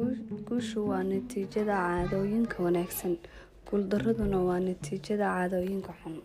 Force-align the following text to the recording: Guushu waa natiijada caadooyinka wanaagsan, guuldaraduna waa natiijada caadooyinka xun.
Guushu 0.00 0.88
waa 0.88 1.02
natiijada 1.04 1.74
caadooyinka 1.76 2.62
wanaagsan, 2.66 3.14
guuldaraduna 3.68 4.38
waa 4.48 4.60
natiijada 4.66 5.26
caadooyinka 5.34 5.92
xun. 6.00 6.16